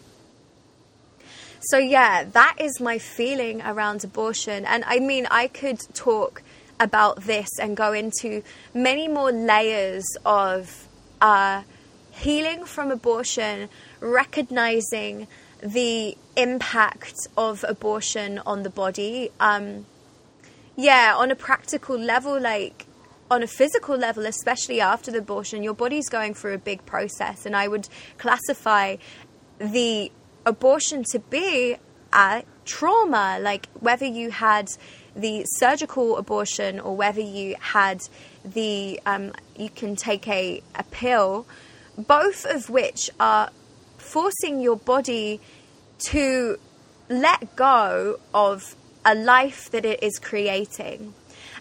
So, 1.60 1.76
yeah, 1.76 2.24
that 2.24 2.56
is 2.58 2.80
my 2.80 2.98
feeling 2.98 3.60
around 3.60 4.02
abortion. 4.02 4.64
And 4.64 4.82
I 4.86 4.98
mean, 4.98 5.26
I 5.30 5.46
could 5.46 5.80
talk 5.94 6.42
about 6.78 7.24
this 7.24 7.50
and 7.60 7.76
go 7.76 7.92
into 7.92 8.42
many 8.72 9.06
more 9.08 9.30
layers 9.30 10.06
of 10.24 10.88
uh, 11.20 11.62
healing 12.12 12.64
from 12.64 12.90
abortion, 12.90 13.68
recognizing 14.00 15.28
the 15.62 16.16
impact 16.36 17.28
of 17.36 17.62
abortion 17.68 18.38
on 18.46 18.62
the 18.62 18.70
body. 18.70 19.30
Um, 19.38 19.84
yeah, 20.76 21.14
on 21.14 21.30
a 21.30 21.36
practical 21.36 21.98
level, 21.98 22.40
like 22.40 22.86
on 23.30 23.42
a 23.42 23.46
physical 23.46 23.96
level, 23.96 24.24
especially 24.24 24.80
after 24.80 25.10
the 25.10 25.18
abortion, 25.18 25.62
your 25.62 25.74
body's 25.74 26.08
going 26.08 26.32
through 26.32 26.54
a 26.54 26.58
big 26.58 26.86
process. 26.86 27.44
And 27.44 27.54
I 27.54 27.68
would 27.68 27.86
classify 28.16 28.96
the 29.58 30.10
abortion 30.46 31.04
to 31.12 31.18
be 31.18 31.76
a 32.12 32.42
trauma, 32.64 33.38
like 33.40 33.68
whether 33.80 34.06
you 34.06 34.30
had 34.30 34.68
the 35.14 35.44
surgical 35.44 36.16
abortion 36.16 36.80
or 36.80 36.96
whether 36.96 37.20
you 37.20 37.56
had 37.60 38.00
the, 38.44 39.00
um, 39.06 39.32
you 39.56 39.70
can 39.70 39.96
take 39.96 40.26
a, 40.28 40.62
a 40.74 40.84
pill, 40.84 41.46
both 41.98 42.44
of 42.46 42.70
which 42.70 43.10
are 43.18 43.50
forcing 43.98 44.60
your 44.60 44.76
body 44.76 45.40
to 45.98 46.58
let 47.08 47.56
go 47.56 48.18
of 48.32 48.76
a 49.04 49.14
life 49.14 49.70
that 49.70 49.84
it 49.84 50.02
is 50.02 50.18
creating. 50.18 51.14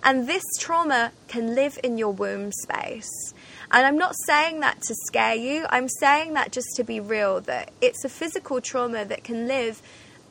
And 0.04 0.28
this 0.28 0.44
trauma 0.58 1.12
can 1.28 1.56
live 1.56 1.80
in 1.84 1.98
your 1.98 2.12
womb 2.12 2.52
space. 2.52 3.34
And 3.72 3.86
I'm 3.86 3.98
not 3.98 4.16
saying 4.26 4.62
that 4.62 4.82
to 4.84 4.96
scare 4.96 5.36
you, 5.36 5.66
I'm 5.70 5.88
saying 5.88 6.34
that 6.34 6.52
just 6.52 6.70
to 6.78 6.84
be 6.84 7.00
real 7.00 7.42
that 7.42 7.72
it's 7.82 8.04
a 8.04 8.10
physical 8.10 8.62
trauma 8.62 9.06
that 9.06 9.24
can 9.24 9.48
live 9.48 9.82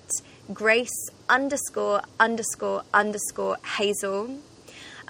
grace 0.54 1.10
underscore 1.28 2.04
underscore 2.20 2.84
underscore 2.94 3.58
hazel. 3.78 4.38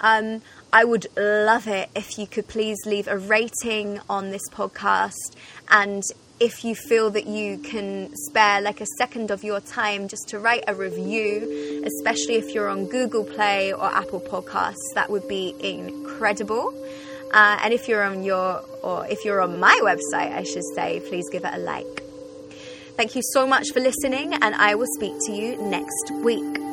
Um, 0.00 0.42
I 0.72 0.84
would 0.84 1.06
love 1.16 1.68
it 1.68 1.88
if 1.94 2.18
you 2.18 2.26
could 2.26 2.48
please 2.48 2.78
leave 2.86 3.08
a 3.08 3.16
rating 3.16 4.00
on 4.08 4.30
this 4.30 4.48
podcast. 4.50 5.36
And 5.70 6.02
if 6.38 6.64
you 6.64 6.74
feel 6.74 7.10
that 7.10 7.26
you 7.26 7.58
can 7.58 8.14
spare 8.14 8.60
like 8.60 8.80
a 8.80 8.86
second 8.98 9.30
of 9.30 9.42
your 9.42 9.60
time 9.60 10.08
just 10.08 10.28
to 10.28 10.38
write 10.38 10.64
a 10.68 10.74
review, 10.74 11.82
especially 11.86 12.34
if 12.34 12.54
you're 12.54 12.68
on 12.68 12.86
Google 12.86 13.24
Play 13.24 13.72
or 13.72 13.86
Apple 13.86 14.20
Podcasts, 14.20 14.94
that 14.94 15.08
would 15.08 15.26
be 15.28 15.54
incredible. 15.60 16.74
Uh, 17.32 17.58
and 17.62 17.72
if 17.72 17.88
you're 17.88 18.02
on 18.02 18.22
your, 18.22 18.62
or 18.82 19.06
if 19.06 19.24
you're 19.24 19.40
on 19.40 19.58
my 19.58 19.78
website, 19.82 20.32
I 20.32 20.42
should 20.42 20.64
say, 20.74 21.00
please 21.08 21.28
give 21.30 21.44
it 21.44 21.54
a 21.54 21.58
like. 21.58 22.02
Thank 22.96 23.14
you 23.14 23.22
so 23.22 23.46
much 23.46 23.72
for 23.72 23.80
listening, 23.80 24.34
and 24.34 24.54
I 24.54 24.74
will 24.74 24.86
speak 24.96 25.14
to 25.26 25.32
you 25.32 25.56
next 25.60 26.10
week. 26.22 26.65